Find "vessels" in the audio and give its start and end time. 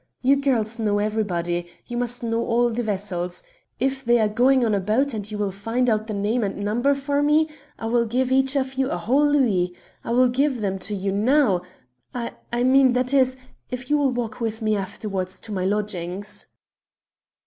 2.81-3.43